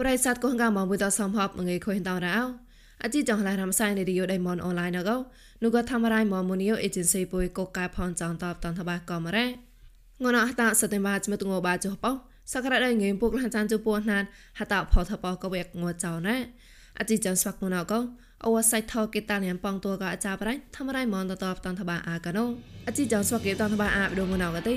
[0.00, 2.38] ប្រិស័តកងកាមកមួយតសំហបមងៃខុញតរោ
[3.02, 5.10] អជីចងឡារំសៃនេឌីយោដៃមនអនឡាញណក
[5.62, 9.46] នុកថាមរៃមមូនីយោអេเจนស៊ីពុយកកកាផនចងតបតនតបាកមរ៉េ
[10.24, 12.10] ងនអហតាសតិមាចមទងបាចុះបោ
[12.52, 14.24] សក្តាដៃងៃពុកលចានជពោះណាន
[14.58, 16.36] ហតាផថបកវេកងចោណែ
[16.98, 17.92] អជីចងស្វាក់មណក
[18.44, 22.44] អវសៃថកេតាលៀមប៉ងតួកអាចាប្រៃធម្មរៃមនតតបតនតបាអាកណូ
[22.88, 24.74] អជីចងស្វាក់កេតនតបាអាបដូមណកទេ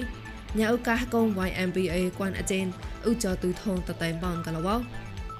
[0.59, 2.65] ញ៉ៅកាកង YMBA គួនអចេន
[3.09, 4.69] ឧចទូថងតតៃបងកលវ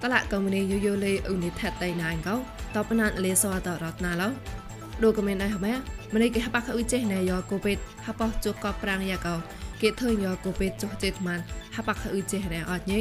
[0.05, 2.35] តលកមនីយូយូលេឧនិថតៃណៃកោ
[2.75, 4.29] តបណានលេសវតរតណាឡោ
[5.05, 5.73] ដូកមិនដៃហមែ
[6.15, 9.35] ម្នេះគេហបខឧចេណែយោកូពេតហបជុកកប្រាំងយ៉ាកោ
[9.80, 11.41] គេធ្វើយោកូពេតចុះចេតមាន
[11.77, 13.01] ហបខឧចេណែអត់ញី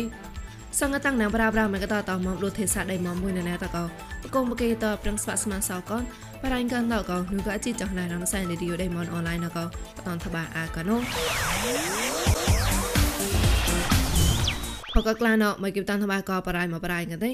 [0.79, 3.83] សង្កតាំងណាំប្រាប្រាមកតតមកលុទេសាដៃមកមួយណែតកោ
[4.23, 6.03] បកុំបកេតប្រឹងស្វាក់ស្មានសោកន
[6.41, 9.65] បរៃកានតកោនូកអជីចងណៃរំសៃនីឌីយោដៃមនអនឡាញណកោ
[10.07, 10.97] តនតបាអាកណូ
[15.11, 17.31] ఒక ក្លាណមកគិបតានថ្មក៏បរាយមកបរាយកាទេ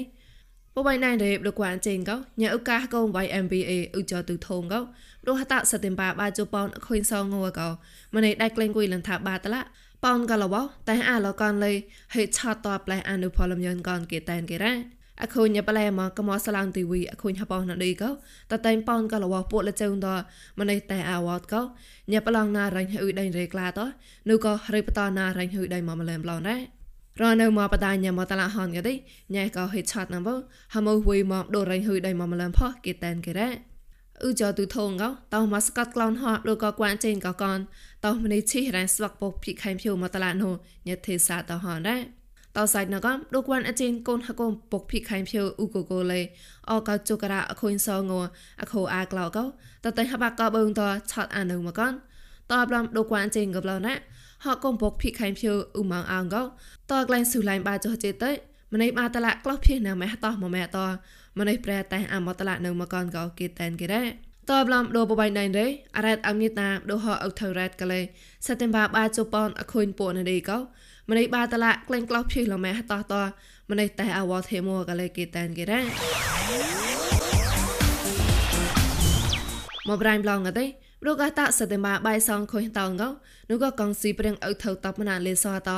[0.74, 4.80] ពុបៃណៃរៀបលោកកានចេងកោញ៉ៅកាសកង YMBA ឧចទុធងកោ
[5.22, 7.68] ព្រោះហតសតិមបាបាជប៉ុនខុញសងងួរកោ
[8.14, 9.60] ម្នៃដៃក្លែងគួយលន្ថាបាតឡា
[10.04, 10.54] ប៉នកលវ
[10.88, 11.72] តែអាលកនលេ
[12.14, 14.74] ហេឆតតប្លែអនុផលមយនកនគេតែនគេរ៉ា
[15.22, 18.10] អខូនញ៉ប្លែមកកមស្លាំងទីវីអខូនហបោណឌីកោ
[18.52, 20.08] តតែងប៉នកលវពួកលចងត
[20.60, 21.62] ម្នៃតែអាវតកោ
[22.12, 23.80] ញ៉ប្លងណារ៉ៃហ៊ឺដៃរេក្លាត
[24.28, 26.79] នោះក៏រីបតណារ៉ៃហ៊ឺដៃមកម្លែមឡងដែរ
[27.22, 28.94] រនៅមកបដាញ៉ាំតឡាហនក៏ទេ
[29.34, 30.30] ញ៉ែក៏ហេឆាត់ណាំប
[30.74, 33.50] ហមវុយមកដូររៃហ៊ុយដៃមកម្លំផោះគេតែនគេរ៉ា
[34.22, 37.58] អ៊ឺចទូធងកោតោមកស្កាត់ក្លូនហត់ឬក៏គួនចេញក៏កន
[38.04, 40.52] តោមនីឈីរ៉ាស្វាក់ពុកភិខៃភូមកតឡានោះ
[40.86, 41.98] ញ៉ែទេសាតហនរ៉ា
[42.56, 46.20] តោសាច់ណកំដូចគួនអចេញកូនហកុំពុកភិខៃភូអ៊ូកូកូលេ
[46.70, 48.12] អកោជុករ៉ាអខុញសង
[48.60, 49.44] អខូអាក្លោកោ
[49.84, 51.92] តតែហបាកោបើងតឆាត់អានុមកកន
[52.50, 53.94] តបឡំដូចគួនចេញក៏ប្លោណា
[54.44, 56.42] ហកុំពុកភិខៃភូអ៊ូម៉ងអងកោ
[56.90, 58.30] តក្លែងស៊ូឡៃបាចុះចេតេ
[58.74, 60.78] ម្នេះបាតឡាក្លោះភៀណាម៉ែតោះមកម៉ែត
[61.38, 64.04] ម្នេះប្រែតែអមតឡានៅមកកនកោគេតែនគេរ៉ា
[64.50, 68.00] តបឡំដូបបៃណៃរេអរ៉ាត់អមនីតាដូហអុថរ៉ាត់កលេ
[68.46, 70.58] សតេមបាបាជប៉ុនអខុញពូនឌីកោ
[71.10, 73.14] ម្នេះបាតឡាក្លែងក្លោះភៀលម៉ែតោះត
[73.70, 75.80] ម្នេះតែអវថេមួកលេគេតែនគេរ៉ា
[79.88, 80.66] មកប្រៃប្លងកទេ
[81.06, 83.02] រូកតាសតេមាបៃសងខុញតងក
[83.50, 85.70] នោះក៏កងស៊ីព្រៀងអុថៅតបណាលេសត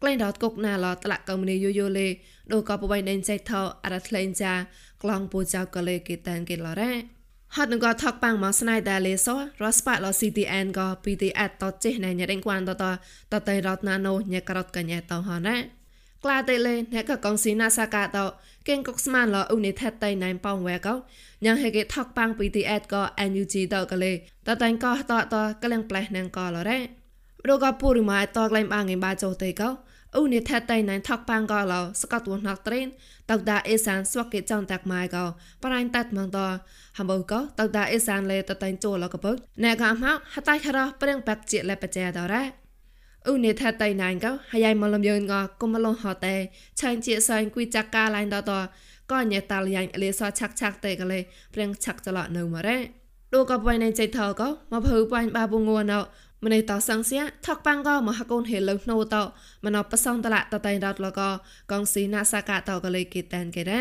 [0.00, 2.08] ក្លែងដតគុកណាឡតលកមនីយូយូលេ
[2.52, 4.54] ដូក៏បបៃដេនចៃថោអរថ្លែងចា
[5.02, 6.92] ក្លងពូចៅកលេគេតានគេឡរ៉ា
[7.56, 9.28] ហត់នឹងក៏ថកប៉ាំងមកស្នៃតែលេស
[9.62, 12.84] រសប៉ាឡ CTN ក៏ PTS តចេះណែញ៉ែដេងគួនតត
[13.32, 15.56] តតៃរតណាណូញ៉ែក្រតកញ៉ែតហណា
[16.24, 18.18] ក្លាតេលេអ្នកក៏កងស៊ីណាសាកាត
[18.68, 20.94] កេងកុកស្មានឡអ៊ូនីថេតតៃណៃប៉ងវ៉ែកោ
[21.44, 24.16] ញ៉ាងហេកេថកប៉ាំង PTS ក៏ NUG តកលេត
[24.62, 26.78] តៃក៏តតកលៀងផ្លេះណងក៏ឡរ៉េ
[27.48, 29.68] រកពូរិម៉ៃតក្លែងបាងឯបាចោតេកោ
[30.14, 32.86] អ៊ូនីថេតតៃណៃថកប៉ាំងក៏ឡសកតវណកត្រេន
[33.30, 35.24] តកដាអេសានស្វកេចងតាក់ម៉ៃកោ
[35.64, 36.38] ប្រៃតាត់ម៉ងត
[36.98, 42.67] ហំបោកោតកដាអេសានលេតតៃចូលកបកណែកាមកហតៃខរប្រេងបាក់ជាលេបជាដរ៉ា
[43.30, 46.36] ឧនេថាតៃណៃកោហើយមលំយងកគុំលងហតេ
[46.80, 48.52] ឆាញ់ជាសែងគួយចាក់កាឡៃតត
[49.10, 51.20] ក៏ញ៉ែតាលយ៉ាងលេសឆាក់ឆាក់តេកលេ
[51.54, 52.78] ព្រៀងឆាក់ចលនៅមករ៉េ
[53.34, 56.00] ដូក៏បៃណៃចៃថោក៏មកភើបាញ់បាបងួណោ
[56.44, 59.16] ម្នេះតសង្សៀថកប៉ាំងក៏មហកូនហេលនៅណូត
[59.64, 61.20] មណបសងតឡាតតៃរត់លក
[61.70, 63.80] កងស៊ីណាសាកាតក៏លេគេតានគេរ៉ា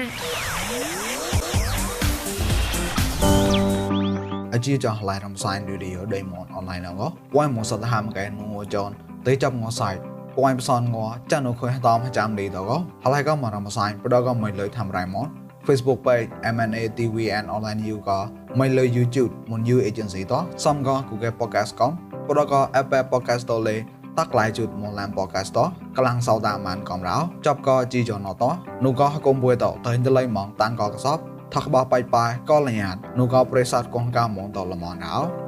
[4.53, 6.95] អជីចងឡៃរំសាយឌីឌីយោដេម៉ុនអនឡាញង
[7.35, 9.89] វ៉ៃម៉ុនសតហាមកែនងចន ទេចាប់ងសៃ
[10.35, 10.97] ពួយបសនង
[11.31, 12.71] ចានុខុយតាមចាំឌីតក
[13.03, 15.27] ហើយក៏មករំសាយប្រដក៏មិនលើធ្វើរៃម៉ុន
[15.65, 18.19] Facebook page MNA TV and online you ក៏
[18.59, 20.33] មិនលើ YouTube មុន You Agency ត
[20.65, 21.91] សំក៏ Google Podcast កំ
[22.27, 23.77] ប្រដក៏ Apple Podcast តលេ
[24.17, 25.59] តាក់ឡាយជូតមកឡាន podcast ត
[25.97, 28.43] កលាំងសោតាមានកំរោចប់ក៏ជីចនត
[28.85, 31.17] នោះក៏កុំពួយតទៅទៅលៃម៉ងតានក៏កសប
[31.53, 35.46] ថកបោះបាយបាយក៏លញាតនោះក៏ប្រេសាទកងកាមងតលមនោ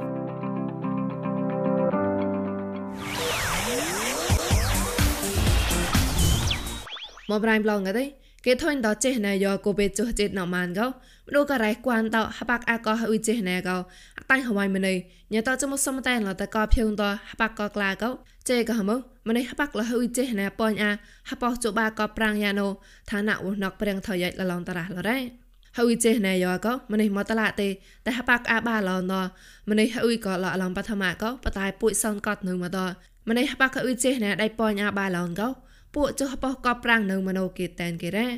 [7.30, 8.04] មកប្រៃប្លងកទេ
[8.46, 10.86] គេថុញតចេះណែយកគូពេចុះចេតណម៉ានកោ
[11.26, 13.76] មនុក៏រៃគួនតហបាក់អាកោហ៊ុយចេះណែកោ
[14.30, 14.96] តៃហវៃម្នេះ
[15.32, 18.10] ញ៉តចមុសំតែលតកោភៀងតហបាក់កោក្លាកោ
[18.48, 18.90] ចេកហម
[19.28, 20.90] ម្នេះហបាក់លហ៊ុយចេះណែប៉ញអា
[21.30, 22.66] ហបោចុបាកោប្រាំងយ៉ាណូ
[23.10, 25.18] ឋានៈវណកព្រៀងថយលឡងតរះលរ៉េ
[25.78, 27.68] ហើយចេះណែយកក៏ម្នេះមកតឡាទេ
[28.06, 29.12] តែហបាក់អាបាឡន
[29.70, 32.78] ម្នេះហើយក៏ឡឡងបឋមក៏បតែពួយសនកត់នៅមកត
[33.28, 35.48] ម្នេះហបាក់ក៏ចេះណែដៃប៉ញអាបាឡនក៏
[35.94, 38.28] ពួកចុះបោះកបប្រាំងនៅមโนគេតែនគេរ៉ា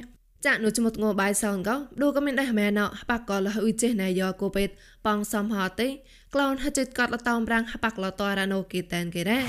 [0.46, 4.68] ចាក់នោះចមុតងបាយសងកោឌូក៏មានដែរមែនហបាក់ក៏លះអ៊ុយចេះណៃយកគូពេត
[5.06, 5.88] ប៉ងសំហតេ
[6.34, 9.40] ក្លូនហចិត្តកត់លតោមប្រាំងហបាក់លតរ៉ាណូគេតែនគេរ៉ា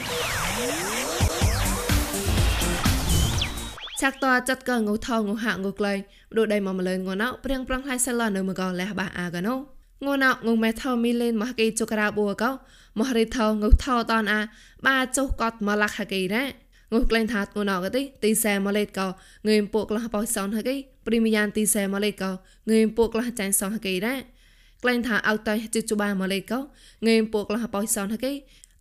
[4.02, 6.00] ឆាក់តចាត់កងូថងូហាងូក្លែង
[6.38, 9.56] ដូចដៃមកម្លើងងណោព្រៀងប្រងហើយសិលនៅមកលះបាអាកណូ
[10.06, 12.52] ងូណោងូមេថោមីលេនមកគេចុក្រាបួកោ
[13.00, 14.42] មហរិថោងូថោតនអា
[14.88, 16.63] បាចុះកត់មកលះហកេរ៉ា
[16.94, 19.08] ងូក្លែងថាងូណោកទេទីសែមកលេតកោ
[19.48, 20.76] ងើមពួកក្លះបោសនហកេ
[21.06, 22.32] ព្រីមីយ៉ានទីសែមកលេតកោ
[22.72, 24.16] ងើមពួកក្លះចាញ់សនហកេរ៉ា
[24.84, 26.60] ក្លែងថាអោតៃជិជបាមកលេតកោ
[27.08, 28.34] ងើមពួកក្លះបោសនហកេ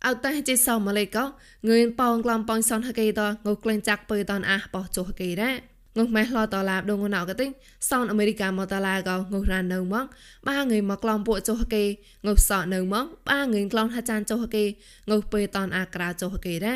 [0.05, 1.23] អត់តែជាសោមកលេកោ
[1.69, 5.51] ងឿនប៉ងក្លំប៉ងសនហកេតងូក្លែងចាក់ពើតនអះបោះចុះហកេរ៉ា
[5.97, 7.47] ងុះម៉ែឡតឡាបដងណៅកតិ
[7.89, 10.05] សោនអាមេរិកាមកតឡាកោងុះរ៉ាននៅមក
[10.47, 11.83] បាងើមកក្លំពួកចុះហកេ
[12.25, 14.63] ងុះសក់នៅមកបាងើក្លំថាចានចុះហកេ
[15.09, 16.75] ងុះពើតនអាក្រាចុះហកេរ៉ា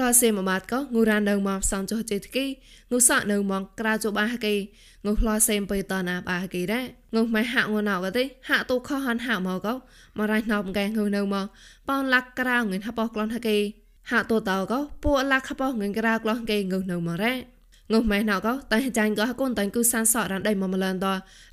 [0.00, 2.46] ឡោសេមកបាត់កោងូរ៉ាននៅមកសោនចុះចេតគី
[2.90, 4.54] ងុះសក់នៅមកក្រាចុះបាហកេ
[5.06, 6.80] ងុះឡោសេមពើតនអាបាហកេរ៉ា
[7.14, 9.74] ងុះម៉ែហាក់ងូណៅកតិហាក់ទូខហានហាក់មកកោ
[10.18, 11.46] មករ៉ៃណប់កែងើនៅមក
[11.88, 13.56] ប៉ោនលាក់ក្រៅងិនហបោះក្លនហកេ
[14.10, 17.32] ហាក់តូតោកោពួកលាក់ហបោះងិនក្រៅក្លនកេងើនៅមករ៉េ
[17.92, 21.06] ងុះម៉ែណៅកោតែចាញ់កោកូនតែគូសានសក់រ៉ានដៃមកម្លនត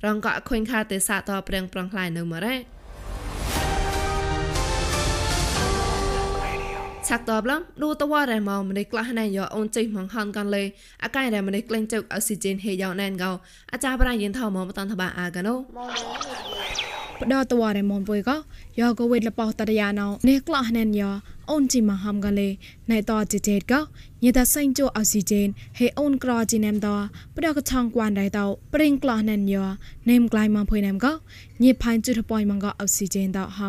[0.06, 2.56] រងកោខុញខាទេសាតព្រៀងប្រងខ្លាយនៅមករ៉េ
[7.12, 10.62] ឆាក់តបឡំឌូតវ៉ារ៉ែម៉ោម្នេះក្លះណែយោអូនចេះម៉ងហនកាន់លេ
[11.04, 13.30] អាកែរ៉ែម្នេះក្លែងចុកអុកស៊ីហ្សែនហេយោណែនកោ
[13.72, 15.54] អាចារ្យប្រាយិនថោម៉មតនតបាអាកណូ
[17.22, 18.36] ផ្ដោតវ៉ារ៉ែម៉ុនពុយក៏
[18.80, 21.10] យោក៏វេតលបោតរយ៉ាណោនេះក្លះណែនយោ
[21.50, 22.48] អូនជីម៉ហំកាន់លេ
[22.90, 23.80] ណៃតជិជេតក៏
[24.24, 25.48] ញេតាសេងជូអុកស៊ីហ្សែន
[25.78, 26.88] ហេអូនក្រជីណែមត
[27.36, 28.40] ផ្ដោកឆងគួនដៃត
[28.74, 29.64] ព្រិងក្លះណែនយោ
[30.10, 31.12] ណេមក្លៃម៉ងពុយណែមក៏
[31.62, 33.60] ញេផាញ់ជុតប៉យម៉ងក៏អុកស៊ីហ្សែនតហ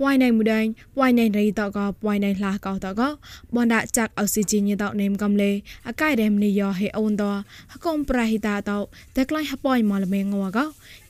[0.00, 0.66] ពួយណៃមួយដេង
[0.96, 3.02] ពួយណៃរីតកពួយណៃឡាកោតក
[3.56, 5.50] បនដាចាក់អុស៊ីជីញតនេមកំលេ
[5.88, 7.24] អកៃរេមនីយោហេអូនត
[7.72, 8.78] ហកុំប្រហិតាតោ
[9.16, 10.58] តែក្លែងហពួយម៉លមេងវក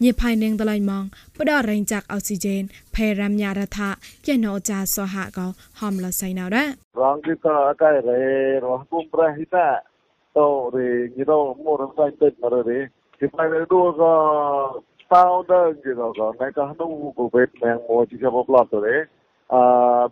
[0.03, 1.05] ញីផៃនឹងតឡៃម៉ង
[1.37, 2.63] បដរេងចាក់អុស៊ីជែន
[2.95, 3.89] ផេរាមញ៉ារថា
[4.27, 5.47] ចេណូចាសហកោ
[5.81, 6.65] ហំលសៃណៅរ៉ា
[7.01, 8.21] រងគិតអកៃរេ
[8.65, 9.67] រហកុំប្រហិតា
[10.37, 12.79] តោរេញីរោមរំសៃតិចមករេ
[13.19, 14.03] គេផៃរេដូក
[15.11, 17.13] mar re ki pai re do ga tao đơn gì đó có ngay cả nu
[17.17, 19.05] của Việt Nam mua chỉ cho bọc lọt rồi đấy
[19.49, 19.59] à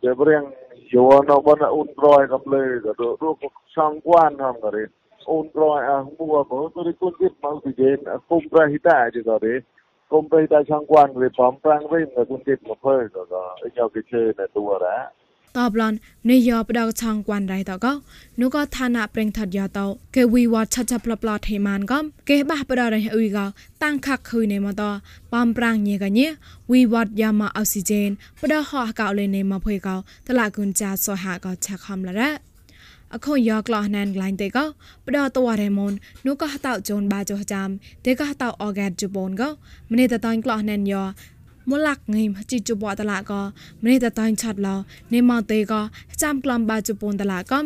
[0.02, 0.50] để riêng
[0.92, 4.72] nhiều nó vẫn là un rồi cầm lê rồi được được sang quan ham rồi
[4.72, 4.86] đấy
[5.24, 8.80] un rồi à mua có tôi đi quân tiếp mang thì đến cùng ra hít
[8.84, 9.60] tại gì rồi đấy
[10.08, 13.06] cùng ra hít tại sang quan rồi bấm prang với người quân tiếp một hơi
[13.14, 15.10] rồi rồi nhau cái chơi này tua đã
[15.58, 15.92] តបឡន
[16.30, 17.92] នេះយោបដកឆងគួនរៃតកោ
[18.40, 19.86] នោះក៏ឋានៈប្រេងថត់យោតោ
[20.16, 23.46] គេវីវតឆាច់ឆាប់ប្លប្លថេម៉ានកំគេបះបដរៃអ៊ុយកោ
[23.82, 24.82] តាំងខាក់ខុយនេមត
[25.32, 26.26] បំប្រាំងញេកញេ
[26.72, 28.10] វីវតយ៉ាម៉ាអុកស៊ីហ្សែន
[28.40, 32.30] បដហោះកោលេនេមភុយកោតឡាគុនចាសហាកោឆាក់ខំឡរ៉ា
[33.14, 34.64] អខុនយកក្លោះណានក្លាញ់ទេកោ
[35.06, 35.92] ផ្ដោតវ៉ារេមុន
[36.26, 37.68] នោះក៏តោជូនបាចុះចាំ
[38.06, 39.48] ទេក៏តោអហ្គាតជប៉ុនកោ
[39.92, 41.02] ម្នេះតតាញ់ក្លោះណានយោ
[41.68, 43.40] มลักไงมจิจูบอตละก็
[43.80, 44.74] ไม่ได้ตอนชัดเรา
[45.10, 45.80] ในมาเตก็
[46.20, 47.58] จำกลอมบาจูปนตละก็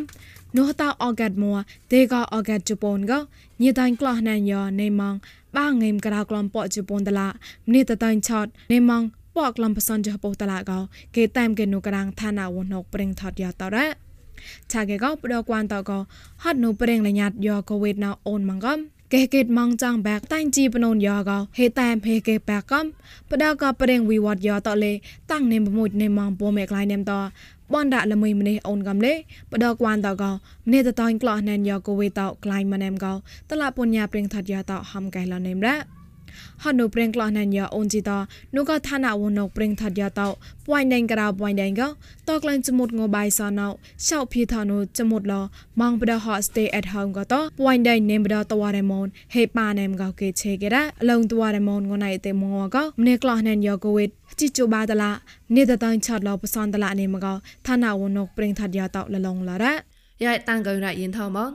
[0.52, 1.56] โนตาออกัดมัว
[1.88, 3.18] เตก็ออกัดจูปนก็
[3.62, 5.14] ยีตอนกลอนันยอในมอง
[5.56, 7.28] บ้างไงมกระดากลอมปอจูปนตละ
[7.68, 9.02] ไม่ได้ตอนชัดในมอง
[9.36, 10.78] ปอกลอมผสมจูปนตละก็
[11.12, 13.86] เกตแตมเกนูกลางทานาวนกเปริงทอดยอตระ
[14.70, 15.98] ชาเกก็ปดอกวานตอก็
[16.42, 18.72] ฮอดนูเปริงระยัดยอโควิดนาโอนมังก็
[19.14, 22.84] កេកេតម៉ងចាងបែកតាញ់ជីបណូនយោកោហេតែមហេកេបែកកំ
[23.30, 24.92] បដកប្រេងវិវត្តយោតលេ
[25.30, 27.12] តាំងនេមមួយនេម៉ងពោមេក្លៃនេមត
[27.74, 29.14] បនដាក់លមួយម្នេះអូនកំលេ
[29.52, 30.24] បដកួនតក
[30.66, 33.12] ម្នេះតតៃក្លោះណែនយោកូវីតក្លៃម៉ណែមកោ
[33.50, 35.99] តឡាពុញ្ញាប្រេងថាត់យោតហំកែលនេមរ៉ា
[36.64, 38.10] ហនុព្រៀងក្លោះណានយ៉ាអូនជីត
[38.54, 40.28] នោះក៏ឋានៈវណុកព្រៀងថាត់យ៉ាតោ
[40.66, 41.88] ពួយណេងក្រៅពួយណេងក៏
[42.28, 43.68] តក្លែងចមុតងបាយសណោ
[44.06, 45.34] ឆោភីថានុចមុតឡ
[45.80, 55.10] ម៉ងបដហត stay at home ក៏តពួយណេងនេមបដតវ៉ារេម៉ុនហេប៉ាណេមក៏គេឆេគេរ៉ាឡងតវ៉ារេម៉ុនងណៃទេមងក៏ម្នេះក្លោះណានយ៉ាកូវីតជីជូបាតឡា
[55.56, 57.34] នេះតតាញ់ឆាត់ឡបសនតឡានេមក៏
[57.66, 59.74] ឋានៈវណុកព្រៀងថាត់យ៉ាតោលឡងឡរ៉ា
[60.24, 61.50] យ៉ៃតាំងកងរ៉ាយិនថោម៉ង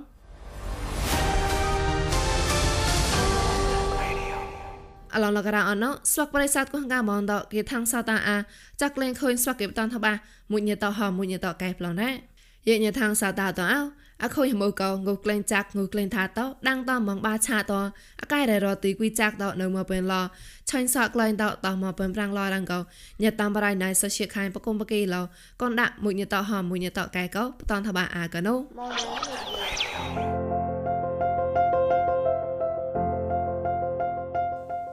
[5.15, 8.37] អឡងលករអណោស្វាក់ប្រិស័តកោះកាមនតគេថាំងសតាអា
[8.81, 10.13] ចាក់លេងខុញស្វាក់គេបតនថាបា
[10.51, 12.09] មួយញតហមួយញតកែប្លណែ
[12.67, 13.79] យេញថាំងសតាតអោ
[14.23, 17.73] អខុយមកោងូក្លែងចាក់ងូក្លែងថាតដាំងតមងបាឆាត
[18.21, 20.13] អកែររទីគួយចាក់តនៅមកពេលឡ
[20.69, 22.79] ឆាញ់សក់ក្លែងតតមកពេលប្រាំងឡរងកោ
[23.23, 25.15] ញតាមបរៃណៃសជាខៃបកុំបកេឡ
[25.61, 28.55] កនដាក់មួយញតហមួយញតកែកោបតនថាបាអាកណូ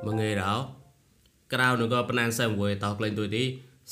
[0.06, 0.54] មកងាយរោ
[1.52, 3.44] ក្រៅនោះក៏ប៉ុណ្ណាសែមវិញតក្លែងទួយទី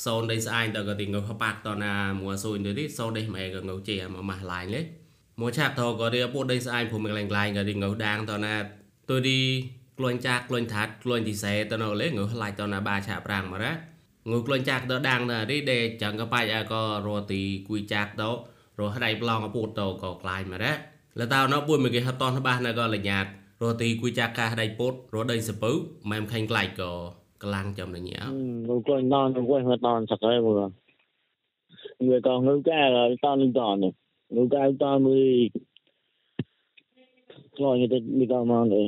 [0.05, 4.81] សូនដេស្អាញតក៏ទីងើប៉ាក់តណាមួស៊ុយទួយទីសូនដេម៉ែក៏ងើជាមកម៉ាស់ឡាញលេ
[5.39, 8.55] មួឆាប់តក៏ទីពុដេស្អាញភូមិក្លែងក្លែងក៏ទីងើដាងតណា
[9.09, 9.39] ទួយទី
[9.97, 13.73] ក្លួញចាក់ក្លួញថាត់ក្លួញទីសេតណូលេងើឡាច់តណាបាឆាប្រាំងមករ៉ា
[14.31, 18.23] ងើក្លួញចាក់តដាងតរីដេចាំងក៏បាច់ក៏រត់ទីគួយចាក់ត
[18.79, 20.73] រត់ដៃប្លង់ក៏ពូតតក៏ក្លាយមករ៉ា
[21.19, 23.25] លតាណោពួយមកគេហត់តនបាសណក៏លញ្ញាត
[23.69, 25.71] រទីគួយចាកាដៃពុតរដៃសពៅ
[26.09, 26.91] ម៉ែមខាញ់ក្លាច់ក៏
[27.43, 28.21] ក្លាំងចំលញ្ញា
[28.67, 30.69] nó quay non nó quay hơi non sạc ấy vừa
[31.99, 33.91] người còn ngư ca là ton lên tròn này
[34.33, 35.49] ngư ca ton mới
[37.59, 38.85] coi như tôi đi con mong này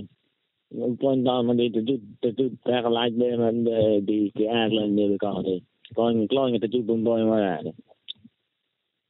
[0.69, 3.51] ngư con ton mà đi từ từ từ từ ra cái lại đây mà
[4.09, 5.55] đi cái ác lên đi con thì
[5.95, 7.61] coi như coi như tôi chụp bông bôi mà là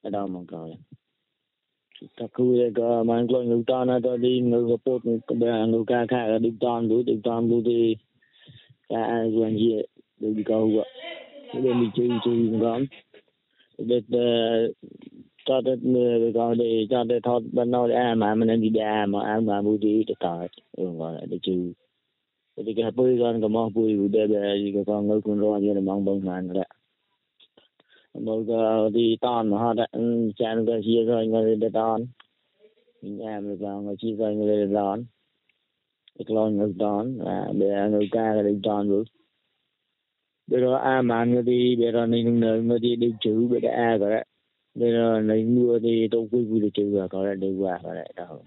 [0.01, 0.69] ở đâu mà coi
[2.17, 6.37] takure man klo nu ta na ta di nu report nu ka nu ka ka
[6.39, 7.95] di tan du di tan du di
[8.89, 9.01] ka
[9.33, 9.83] juan ye
[10.21, 10.85] du di ka huwa
[11.63, 12.81] de mi chi chi ngam
[13.89, 13.97] de
[15.47, 19.05] ta de ne ka de ta de thot ban no a ma man di da
[19.13, 20.33] ma a ma bu di ta ta
[20.77, 21.57] ngwa de chi
[22.65, 23.81] de ka pu gan ka ma pu
[24.15, 26.65] de de ka ka ngai kun ro ye na mang bang man la
[28.19, 32.05] một cái đi toàn mà họ đã ừ, chán cái chia rồi người để ton
[33.01, 35.05] nhà người vào người chia rồi người để ton
[36.17, 39.03] cái người đón và bây giờ người ca cái đi đón được.
[40.47, 43.61] Bây giờ a mà người đi, bây giờ này người người đi đi chữ, bây
[43.61, 44.25] giờ a rồi đấy.
[44.75, 47.79] Bây giờ này mưa thì tôi vui vui đi chữ rồi, có lại đi qua
[47.83, 48.43] rồi lại đâu.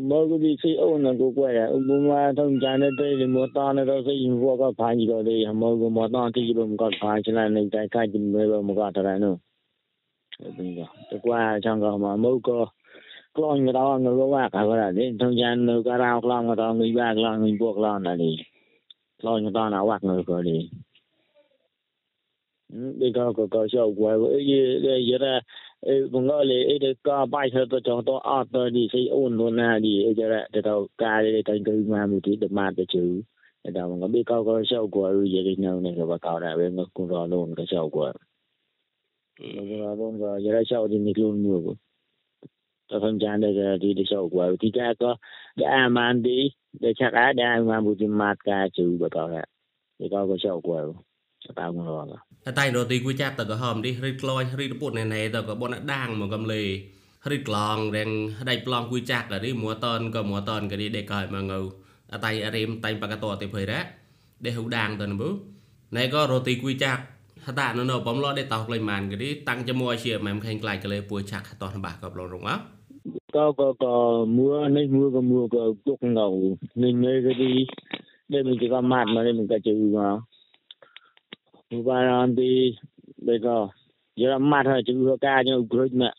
[0.00, 3.14] Mơ cái gì khi ôn là cô quay lại ông mà thông cha này đây
[3.18, 6.08] thì mua to này đâu xây mua có phải gì rồi đi mơ cái mua
[6.12, 9.18] to thì cũng có phải cho nên này cái cái gì mới mà có thật
[9.20, 9.36] nữa
[10.58, 12.66] bây giờ tôi qua trong cái mà mơ có
[13.32, 16.46] con người ta người có qua cả rồi đấy thông cha người có rau con
[16.46, 18.36] người ta người ba con người buộc con là đi
[19.22, 20.70] lo người ta nào quạt người rồi đi
[22.72, 25.18] bây giờ có có 效 quả với như đây giờ
[25.86, 29.02] bu ngo le e de ka bai tho to chong to a to di si
[29.20, 32.00] un lu na di e ja la de to ka le de tan ku ma
[32.10, 33.02] mu ti de ma de chu
[33.64, 36.18] de da ngo bi ka ko shau ko ru ye de no ne ko ba
[36.24, 38.00] ka da we ngo ku ro lu ka shau ko
[39.54, 41.72] lo ro lu ga ye ra shau di ni lu mu ko
[42.88, 43.50] ta tham jan de
[43.82, 45.10] di de shau ko ti ka ko
[45.60, 46.38] da man di
[46.82, 49.42] de cha ka da ma mu ti ma ka chu ba ka da
[50.00, 50.06] de
[51.56, 52.20] tao cũng rõ rồi
[52.58, 56.62] តែរទីគួយចាប់តក៏ហមនេះរីក្លយរីពុតណែណែតក៏បនដាងមកកំលេ
[57.32, 58.10] រីក្លងរៀង
[58.50, 61.58] ដៃប្លងគួយចាក់ក៏រីមួតនក៏មួតនក៏រីដេកឲ្យមកងៅ
[62.12, 63.80] អតៃរៀមតៃបកតទៅភ័យរ៉ា
[64.46, 65.30] ដេហូដាងទៅនប៊ូ
[65.96, 67.02] ណែក៏រទីគួយចាក់
[67.46, 72.56] ហតានៅនៅបំឡដេតោក្លែងម៉ានក៏រីតាំងជាមួយជាម៉ែមខេងក្លាយក៏លេពួយចាក់តោះបាក៏ប្លងរងអោ
[73.32, 77.66] có có có mua nên mua có mua có cục ngầu nên nơi cái đi
[78.28, 80.20] đây mình chỉ có mặt mà đây mình cả chữ mà và làm
[81.70, 81.78] ទី
[83.26, 83.58] បេកោ
[84.20, 84.94] យរម៉ាត់ហើយជឿ
[85.26, 86.18] កាញូគ្រុចម៉ាក់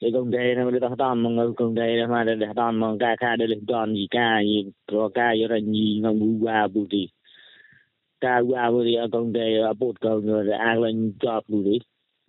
[0.00, 4.58] ដែលកងដែរណាដែលតតំមកកងដែរណាដែលតំមកកាខាដែលតនយីកាយី
[4.90, 6.12] ប្រកាយរញីងូ
[6.44, 7.02] វ៉ាប៊ូទី
[8.24, 11.76] កាវ៉ាប៊ូទីអកងដែរអពុតកងដែរអាលញចប់ប៊ូទី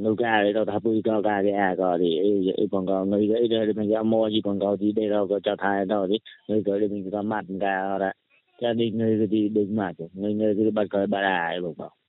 [0.06, 6.18] នៅកាដែលតថាប៊ូកោកាគេអាកោទីអេអីបងកងងៃអីដែលមិនយ៉ាមកយីបងកោទីដែលកោចថាដល់ទី
[6.50, 8.06] ងៃក៏ដែលមិនក៏ម៉ាត់ដែរ
[8.62, 12.05] ចានេះងៃទីដេកម៉ាត់ងៃងៃទីបាត់កោបាត់អាយបងបង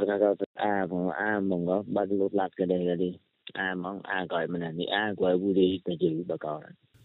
[0.00, 3.12] cái cái à bằng à bằng đó bắt lột lạt cái đây cái đi
[3.52, 6.62] à mong à gọi mình là đi à gọi vui đi cái chữ bà con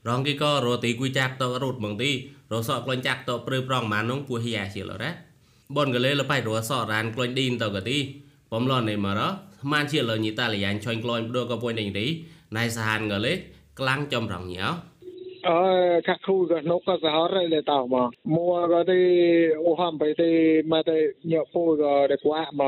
[0.09, 2.11] រងគេក៏រទីគួយចាក់តរត់មកទី
[2.53, 5.11] រសអក្លែងចាក់តព្រឺប្រងម៉ានងពួយយ៉ាជាលរ៉ា
[5.77, 7.97] បនកលេលបៃរសរានក្លែងឌីនតកទី
[8.53, 9.21] បំលននេះមករ
[9.65, 12.05] ស្មានជាលញីតាលយ៉ាញ់ឆាញ់ក្លែងព្រឺក៏ពួយនេះទី
[12.57, 13.33] ណៃសាហានកលេ
[13.79, 14.69] ក្លាំងចំរងញ៉ោ
[15.45, 18.99] ờ các khu cái nó có sao rồi để tao mà mua cái thì
[19.65, 20.93] ô hầm phải thì mà thì
[21.23, 22.65] nhựa phôi cái để quá mà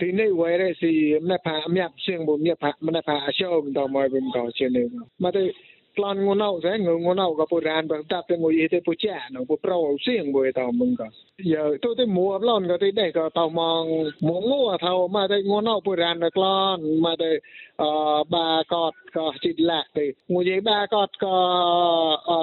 [0.00, 3.64] thì này vậy đấy thì mẹ phá mẹ xiên bụng mẹ phá mẹ phá show
[3.64, 4.84] mình tao mới bên có chuyện này
[5.18, 5.40] mà thì
[5.98, 9.54] plan ngunau saya ngunau ka puran bang tap te ngoi te pu cha no pu
[9.64, 11.06] pro sing bo ta mung ka
[11.52, 13.90] ya to te mua plon ka te dai ka ta mong
[14.26, 17.30] mo ngo tha ma te ngunau puran na klon ma te
[18.32, 21.34] ba kot ka chit la te ngoi ba kot ka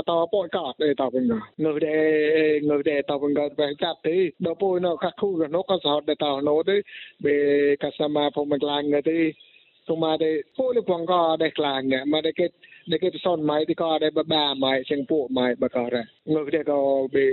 [0.08, 1.96] ta po kot te ta mung ka no de
[2.68, 5.64] no de ta mung ka bang tap te do pu no ka khu ka no
[5.70, 6.76] ka sa de ta no te
[7.24, 7.36] be
[7.82, 9.20] ka sama po mang lang te
[9.88, 11.82] ទុំមកទេពលពងក៏ដែរខ្លាំង
[12.14, 12.46] មកដែរគេ
[12.92, 16.48] negativison mai bi ko de ba ba mai sing pu mai ba ko ra ngok
[16.56, 16.78] de ko
[17.14, 17.26] bi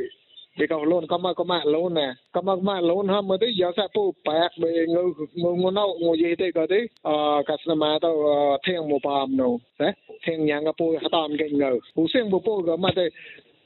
[0.58, 4.96] ពីកោលូនក៏មកក៏មកលូនណាក៏មកមកលូនហមទៅយកសាពូប៉ាក់មើង
[5.42, 7.10] ងងណៅងយេទៅក៏ទៅអ
[7.48, 8.10] កាសនាទៅ
[8.66, 9.88] ធៀងមកបំនោះណា
[10.26, 13.06] ធៀងយ៉ាងក៏ពូហតាមគេងនៅពូសៀងពូក៏មកទៅ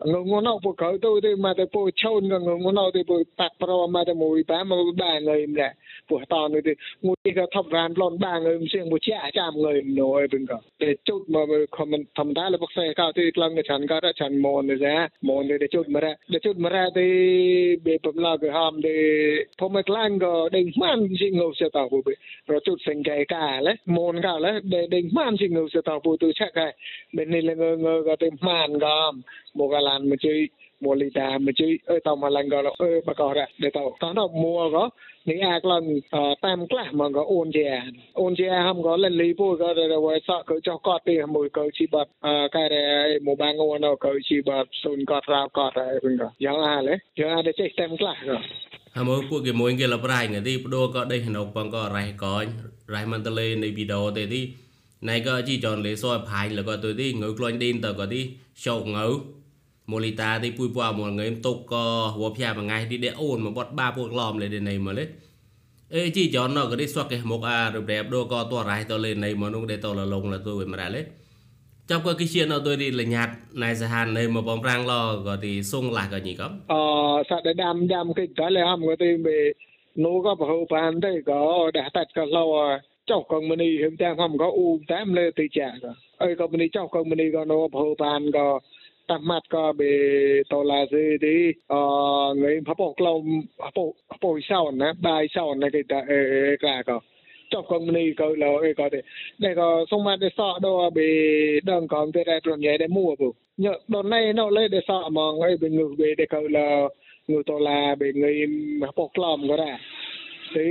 [0.05, 5.71] ងងណោពកៅទៅទេមកទៅពឆូនងងណោទៅពតាក់ប្រមកទៅមួយតាមមកបានងើយម្លេះ
[6.09, 6.73] ពោះតនទៅ
[7.07, 14.97] ងូទីក៏ថប់រានប្លន់បានងើយមិនសៀងពជាចាំងើយណោអីវិញក៏តែជុតមកខមមិនធម្មតាលបខ្សែកៅទីក្លងឆានក៏រឆានមនទេចា
[15.29, 17.09] មនទៅជុតមករទៅជុតមករទៅ
[17.87, 18.97] បេបំឡោក៏ហមទៅ
[19.61, 21.95] ភមក្លាំងក៏ដេញម៉ានជាងោសតោព
[22.55, 24.53] រជុតសង្កេកាឡេមនកាឡេ
[24.95, 26.73] ដេញម៉ានជាងោសតោពទៅឆាក់ហើយ
[27.17, 29.13] មិននេះលងងើក៏ទៅម៉ានកំ
[29.59, 29.77] មក
[31.03, 34.85] លីតាមកជួយអើតមកឡើងក៏អើបកោរ៉ាដែលតតណមួក៏
[35.31, 35.83] នេះអាក្លង
[36.45, 37.65] តាមខ្លះមកក៏អូនជា
[38.21, 42.11] អូនជាហំក៏លលីពូក៏ដែលវ៉ៃសក់ក៏ចោះកត់ទេមួយក៏ជីបាត់
[42.57, 42.77] កែរ
[43.27, 48.39] មកបាងអូនក៏ជីបាត់សូនកត់រោកត់ហើយវិញក៏យ៉ាងអាលេយ៉ាងអាចេះតាមខ្លះក៏
[48.97, 52.45] ហើយមកពួកគេមួយគេលប្រៃងទីបដូក៏ដេះណុកបងក៏រ៉ៃកោញ
[52.95, 54.41] រ៉ៃមិនតលេនៃវីដេអូទេទី
[55.09, 58.21] ណៃក៏ជីចនលេសយផាយលក៏ទៅទីងើក្លាញ់ឌីនតក៏ទី
[58.65, 59.46] ชោងើមូលីតាទីពួយពួយមកងៃ
[61.47, 61.85] ទុកក៏
[62.17, 65.05] ហួភៀមួយថ្ងៃទីដេអូនមកបត់បាពួកឡំលេនៃមកលេ
[65.95, 71.03] អេជីចនក៏ទីស្វកគេមកអារបៀបដូក៏តរ៉ៃតលេនៃមកនោះដេតលលងលទៅវិញម្ដងលេ
[71.91, 73.29] ចាប់ក៏គេជានៅទៅទីលញាត
[73.63, 74.95] ណៃសហននៃមកបំប្រាំងឡ
[75.27, 76.75] ក៏ទីសុងឡាស់ក៏ញីកំអ
[77.31, 79.39] សាក់ដាំដាំគេតលេហំក៏ទីមេ
[80.05, 81.41] នោះក៏ប្រហូបានទៅក៏
[81.79, 82.47] ដាក់តាត់ក៏ឡោ
[83.11, 85.91] ចុះកងមនីហឹមតាមហំក៏អ៊ូតាមលើទីចាក៏
[86.23, 88.47] អើក៏មនីចុះកងមនីក៏នោះប្រហូបានក៏
[89.11, 89.93] តាម៉ាត់ក៏បេ
[90.53, 91.37] តឡាសេទី
[91.73, 91.77] អ
[92.43, 93.21] ងៃផពកក្លំ
[93.63, 93.79] ផព
[94.13, 96.21] ផពសោណាបាយសោណាគេតាអេ
[96.63, 96.97] ក្លាក៏
[97.53, 101.09] ចុះកងនេះក៏លោអេក៏ទេតែក៏សុំមកទេសអដោបេ
[101.71, 103.29] ដងកំទេតែប្រញ៉ែតែមួពុ
[103.65, 106.69] ញដនណៃណោលេទេសអមងអីបេងឺបេតែក៏លោ
[107.31, 108.33] ងឺតឡាបេងៃ
[108.83, 109.77] ផពកក្លំក៏ដែរ
[110.57, 110.69] ទី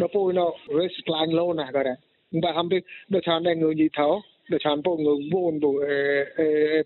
[0.00, 0.46] ដល់ពុយណោ
[0.78, 1.98] risk plan loan ណាក៏ដែរ
[2.44, 2.78] បើហំទៅ
[3.12, 4.08] ដល់ឆានដែរងឺយីថោ
[4.48, 5.74] để chán bộ ngừng buồn đủ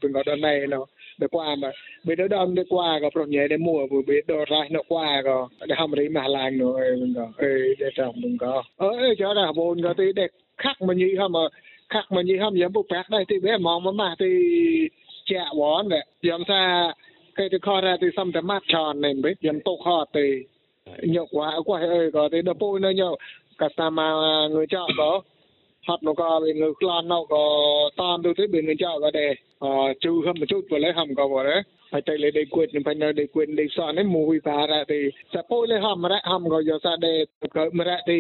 [0.03, 0.87] bên đó đơn này nó,
[1.19, 1.71] để qua mà.
[2.05, 4.81] Bây giờ đâm để qua có phần nhẹ để mua, vừa biết đồ ra nó
[4.89, 7.29] qua có, để không đi mà làng nữa mình có
[7.79, 8.63] để trồng mình có.
[8.77, 8.89] Ở
[9.19, 10.27] chỗ là buồn có tí để
[10.59, 11.41] khắc mà như không mà,
[11.89, 14.27] khắc mà như không, giống bộ bạc đây thì bé mong mà mà thì
[15.25, 16.93] chạ bón đấy giống xa,
[17.35, 20.21] cái cái kho ra thì xong thì mát tròn này, biết, giống tô kho thì
[21.03, 23.19] nhọc quá quá ơi có tí đập bôi nó nhậu
[23.59, 24.13] cả mà
[24.51, 25.21] người chọn có
[25.89, 27.45] ហត់មកក៏វាងើក្លាននៅក៏
[28.01, 29.33] តាមទៅទៅវាងចោក៏ដែរ
[29.65, 29.67] អ
[30.05, 31.51] ជូហមជូតបលេហមក៏បរ
[31.93, 35.01] ហើយតែលេដេគួតនឹងបញ្នៅដេគួតដេសនេះមួយបារទេ
[35.35, 37.15] សពុយលេហមរៈហមក៏យកសាដេ
[37.57, 38.19] ក៏មរៈទី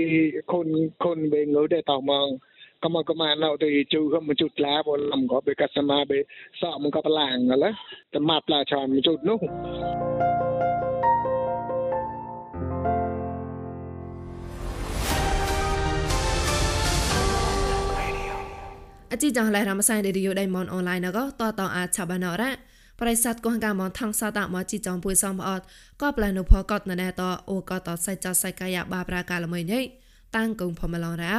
[0.52, 0.68] ខុន
[1.04, 2.26] ខុនវាងើដែរតមក
[2.82, 6.18] ក៏មកក៏មកនៅទីជូហមជូតឡាបលំក៏បេកសមាបេ
[6.60, 7.66] សក់មកក៏បឡាងឡ
[8.12, 9.38] តែម៉ាប់ឡាឆានជូតនោះ
[19.12, 22.50] អជីចងឡៃរំសាយឌីរីយោដៃមនអនឡាញណកតតអាឆាបាណរ៉ា
[23.00, 25.64] ប្រិស័តកោះកាមនថងសាតមកជីចងពុយសំអត់
[26.00, 29.82] ក៏ប្លែនុផកតណែតអូក៏តសៃចសៃកាយបាប្រាកាលមួយនេះ
[30.36, 31.36] តាំងគងផមឡងរ៉ោ